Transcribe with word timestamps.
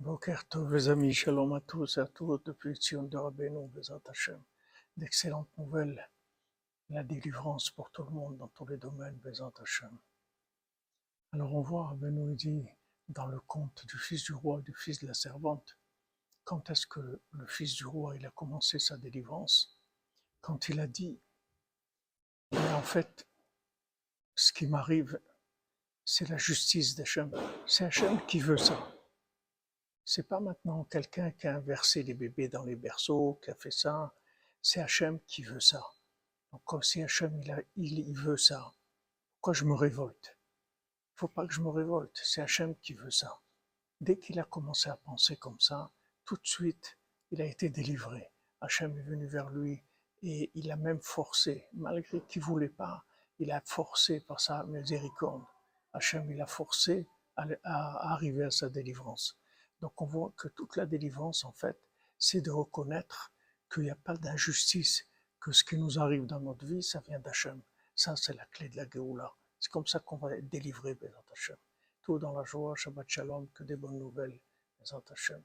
Boker 0.00 0.44
Tov, 0.48 0.74
les 0.74 0.88
amis, 0.88 1.12
shalom 1.12 1.54
à 1.54 1.60
tous 1.60 1.96
et 1.96 2.00
à 2.00 2.06
toutes 2.06 2.46
depuis 2.46 2.76
Tzion 2.76 3.02
de 3.02 3.16
Rabbeinu, 3.16 3.66
Bezat 3.66 4.00
Hashem. 4.08 4.40
D'excellentes 4.96 5.50
nouvelles, 5.58 6.08
la 6.88 7.02
délivrance 7.02 7.70
pour 7.70 7.90
tout 7.90 8.04
le 8.04 8.10
monde 8.10 8.36
dans 8.36 8.46
tous 8.46 8.64
les 8.66 8.76
domaines, 8.76 9.16
Bezat 9.16 9.50
Hashem. 9.60 9.98
Alors 11.32 11.52
on 11.52 11.62
voit, 11.62 11.88
Rabbeinu 11.88 12.36
dit 12.36 12.64
dans 13.08 13.26
le 13.26 13.40
conte 13.40 13.86
du 13.86 13.98
fils 13.98 14.22
du 14.22 14.34
roi 14.34 14.60
et 14.60 14.62
du 14.62 14.72
fils 14.72 15.00
de 15.00 15.08
la 15.08 15.14
servante, 15.14 15.76
quand 16.44 16.70
est-ce 16.70 16.86
que 16.86 17.20
le 17.32 17.46
fils 17.48 17.74
du 17.74 17.84
roi 17.84 18.16
il 18.16 18.24
a 18.24 18.30
commencé 18.30 18.78
sa 18.78 18.96
délivrance? 18.96 19.76
Quand 20.40 20.68
il 20.68 20.78
a 20.78 20.86
dit, 20.86 21.18
mais 22.52 22.72
en 22.72 22.82
fait, 22.82 23.26
ce 24.36 24.52
qui 24.52 24.68
m'arrive, 24.68 25.18
c'est 26.04 26.28
la 26.28 26.38
justice 26.38 26.94
d'Hachem. 26.94 27.32
C'est 27.66 27.86
Hachem 27.86 28.24
qui 28.26 28.38
veut 28.38 28.56
ça. 28.56 28.94
C'est 30.10 30.26
pas 30.26 30.40
maintenant 30.40 30.84
quelqu'un 30.84 31.32
qui 31.32 31.46
a 31.48 31.56
inversé 31.56 32.02
les 32.02 32.14
bébés 32.14 32.48
dans 32.48 32.64
les 32.64 32.76
berceaux, 32.76 33.38
qui 33.42 33.50
a 33.50 33.54
fait 33.54 33.70
ça. 33.70 34.14
C'est 34.62 34.80
Hachem 34.80 35.20
qui 35.26 35.42
veut 35.42 35.60
ça. 35.60 35.84
Donc 36.50 36.64
comme 36.64 36.82
si 36.82 37.02
Hachem 37.02 37.38
il, 37.42 37.50
a, 37.50 37.60
il, 37.76 38.14
veut 38.14 38.38
ça, 38.38 38.72
pourquoi 39.34 39.52
je 39.52 39.66
me 39.66 39.74
révolte? 39.74 40.38
Il 41.12 41.18
faut 41.18 41.28
pas 41.28 41.46
que 41.46 41.52
je 41.52 41.60
me 41.60 41.68
révolte. 41.68 42.18
C'est 42.24 42.40
Hachem 42.40 42.74
qui 42.76 42.94
veut 42.94 43.10
ça. 43.10 43.38
Dès 44.00 44.16
qu'il 44.16 44.40
a 44.40 44.44
commencé 44.44 44.88
à 44.88 44.96
penser 44.96 45.36
comme 45.36 45.60
ça, 45.60 45.90
tout 46.24 46.36
de 46.36 46.46
suite, 46.46 46.96
il 47.30 47.42
a 47.42 47.44
été 47.44 47.68
délivré. 47.68 48.30
Hachem 48.62 48.96
est 48.96 49.02
venu 49.02 49.26
vers 49.26 49.50
lui 49.50 49.84
et 50.22 50.50
il 50.54 50.70
a 50.70 50.76
même 50.76 51.02
forcé, 51.02 51.66
malgré 51.74 52.22
qu'il 52.22 52.40
voulait 52.40 52.70
pas, 52.70 53.04
il 53.40 53.52
a 53.52 53.60
forcé 53.60 54.20
par 54.20 54.40
sa 54.40 54.64
miséricorde. 54.64 55.44
Hachem, 55.92 56.32
il 56.32 56.40
a 56.40 56.46
forcé 56.46 57.06
à, 57.36 57.46
à 57.62 58.12
arriver 58.14 58.44
à 58.44 58.50
sa 58.50 58.70
délivrance. 58.70 59.38
Donc 59.80 60.00
on 60.02 60.06
voit 60.06 60.32
que 60.36 60.48
toute 60.48 60.76
la 60.76 60.86
délivrance, 60.86 61.44
en 61.44 61.52
fait, 61.52 61.78
c'est 62.18 62.40
de 62.40 62.50
reconnaître 62.50 63.32
qu'il 63.72 63.84
n'y 63.84 63.90
a 63.90 63.96
pas 63.96 64.16
d'injustice, 64.16 65.06
que 65.40 65.52
ce 65.52 65.62
qui 65.62 65.76
nous 65.76 65.98
arrive 65.98 66.26
dans 66.26 66.40
notre 66.40 66.64
vie, 66.66 66.82
ça 66.82 67.00
vient 67.00 67.20
d'Hachem. 67.20 67.60
Ça, 67.94 68.16
c'est 68.16 68.34
la 68.34 68.46
clé 68.46 68.68
de 68.68 68.76
la 68.76 68.88
Géoula. 68.88 69.32
C'est 69.60 69.70
comme 69.70 69.86
ça 69.86 70.00
qu'on 70.00 70.16
va 70.16 70.36
être 70.36 70.48
délivré, 70.48 70.94
Bézat 70.94 71.22
Hachem. 71.32 71.56
Tout 72.02 72.18
dans 72.18 72.32
la 72.32 72.44
joie, 72.44 72.74
Shabbat 72.76 73.08
Shalom, 73.08 73.48
que 73.50 73.64
des 73.64 73.76
bonnes 73.76 73.98
nouvelles, 73.98 74.40
Bézat 74.80 75.02
Hachem. 75.10 75.42